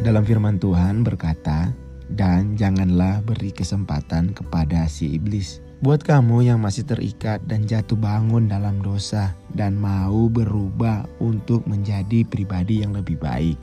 Dalam 0.00 0.24
firman 0.24 0.56
Tuhan 0.56 1.04
berkata, 1.04 1.76
"Dan 2.08 2.56
janganlah 2.56 3.20
beri 3.20 3.52
kesempatan 3.52 4.32
kepada 4.32 4.88
si 4.88 5.20
iblis." 5.20 5.60
Buat 5.84 6.08
kamu 6.08 6.48
yang 6.48 6.64
masih 6.64 6.88
terikat 6.88 7.44
dan 7.44 7.68
jatuh 7.68 8.00
bangun 8.00 8.48
dalam 8.48 8.80
dosa 8.80 9.36
dan 9.52 9.76
mau 9.76 10.24
berubah 10.32 11.04
untuk 11.20 11.68
menjadi 11.68 12.24
pribadi 12.24 12.80
yang 12.80 12.96
lebih 12.96 13.20
baik, 13.20 13.60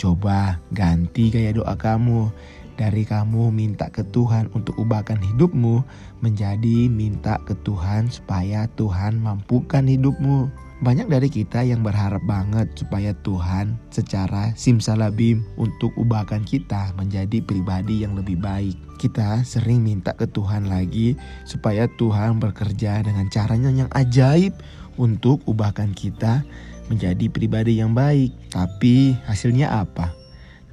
coba 0.00 0.56
ganti 0.72 1.28
gaya 1.28 1.52
doa 1.52 1.76
kamu 1.76 2.32
dari 2.80 3.04
kamu 3.04 3.52
minta 3.52 3.92
ke 3.92 4.08
Tuhan 4.08 4.48
untuk 4.56 4.72
ubahkan 4.80 5.20
hidupmu 5.20 5.84
menjadi 6.24 6.88
minta 6.88 7.36
ke 7.44 7.52
Tuhan 7.60 8.08
supaya 8.08 8.64
Tuhan 8.72 9.20
mampukan 9.20 9.84
hidupmu. 9.84 10.67
Banyak 10.78 11.10
dari 11.10 11.26
kita 11.26 11.66
yang 11.66 11.82
berharap 11.82 12.22
banget 12.22 12.70
supaya 12.78 13.10
Tuhan 13.26 13.74
secara 13.90 14.54
simsalabim 14.54 15.42
untuk 15.58 15.90
ubahkan 15.98 16.46
kita 16.46 16.94
menjadi 16.94 17.42
pribadi 17.42 18.06
yang 18.06 18.14
lebih 18.14 18.38
baik. 18.38 18.78
Kita 18.94 19.42
sering 19.42 19.82
minta 19.82 20.14
ke 20.14 20.30
Tuhan 20.30 20.70
lagi 20.70 21.18
supaya 21.42 21.90
Tuhan 21.98 22.38
bekerja 22.38 23.02
dengan 23.02 23.26
caranya 23.26 23.74
yang 23.74 23.90
ajaib 23.90 24.54
untuk 25.02 25.42
ubahkan 25.50 25.90
kita 25.98 26.46
menjadi 26.86 27.26
pribadi 27.26 27.82
yang 27.82 27.90
baik. 27.90 28.30
Tapi 28.54 29.18
hasilnya 29.26 29.82
apa? 29.82 30.14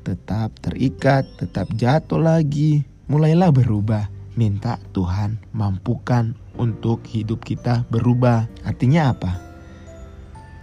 Tetap 0.06 0.54
terikat, 0.62 1.26
tetap 1.42 1.66
jatuh 1.74 2.22
lagi. 2.22 2.86
Mulailah 3.10 3.50
berubah. 3.50 4.06
Minta 4.38 4.78
Tuhan 4.94 5.42
mampukan 5.50 6.38
untuk 6.62 7.02
hidup 7.10 7.42
kita 7.42 7.90
berubah. 7.90 8.46
Artinya 8.68 9.16
apa? 9.16 9.45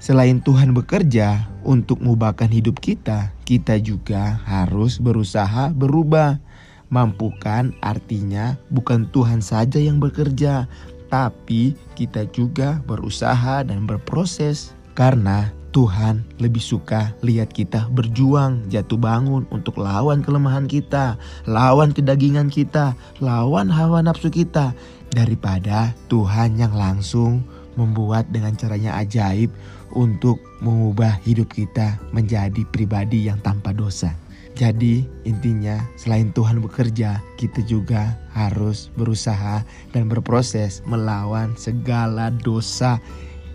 Selain 0.02 0.42
Tuhan 0.42 0.74
bekerja 0.74 1.47
untuk 1.62 2.02
mengubahkan 2.02 2.51
hidup 2.51 2.83
kita, 2.83 3.30
kita 3.47 3.79
juga 3.79 4.43
harus 4.43 4.99
berusaha 4.99 5.71
berubah. 5.71 6.43
Mampukan 6.90 7.71
artinya 7.79 8.59
bukan 8.66 9.07
Tuhan 9.15 9.38
saja 9.38 9.79
yang 9.79 10.02
bekerja, 10.02 10.66
tapi 11.07 11.79
kita 11.95 12.26
juga 12.35 12.82
berusaha 12.82 13.63
dan 13.63 13.87
berproses. 13.87 14.74
Karena 14.99 15.54
Tuhan 15.71 16.26
lebih 16.43 16.60
suka 16.60 17.15
lihat 17.23 17.54
kita 17.54 17.87
berjuang, 17.95 18.66
jatuh 18.74 18.98
bangun 18.98 19.46
untuk 19.54 19.79
lawan 19.79 20.26
kelemahan 20.26 20.66
kita, 20.66 21.15
lawan 21.46 21.95
kedagingan 21.95 22.51
kita, 22.51 22.98
lawan 23.23 23.71
hawa 23.71 24.02
nafsu 24.02 24.35
kita, 24.35 24.74
daripada 25.15 25.95
Tuhan 26.10 26.59
yang 26.59 26.74
langsung 26.74 27.46
membuat 27.76 28.28
dengan 28.28 28.56
caranya 28.56 29.01
ajaib 29.01 29.48
untuk 29.92 30.40
mengubah 30.60 31.20
hidup 31.24 31.52
kita 31.52 32.01
menjadi 32.12 32.64
pribadi 32.73 33.29
yang 33.29 33.40
tanpa 33.40 33.73
dosa. 33.73 34.12
Jadi 34.52 35.09
intinya 35.24 35.80
selain 35.96 36.29
Tuhan 36.37 36.60
bekerja, 36.60 37.24
kita 37.40 37.64
juga 37.64 38.20
harus 38.37 38.92
berusaha 38.92 39.64
dan 39.96 40.12
berproses 40.12 40.84
melawan 40.84 41.56
segala 41.56 42.29
dosa 42.45 43.01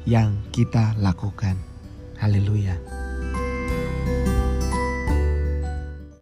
yang 0.10 0.34
kita 0.50 0.98
lakukan. 0.98 1.54
Haleluya. 2.18 2.97